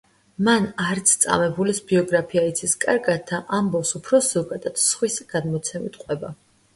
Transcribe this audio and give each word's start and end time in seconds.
მან 0.45 0.63
არც 0.83 1.11
წამებულის 1.25 1.81
ბიოგრაფია 1.91 2.45
იცის 2.51 2.73
კარგად 2.85 3.27
და 3.33 3.41
ამბავს 3.57 3.91
უფრო 3.99 4.21
ზოგადად, 4.29 4.81
სხვისი 4.85 5.29
გადმოცემით 5.35 5.99
ყვება. 6.05 6.33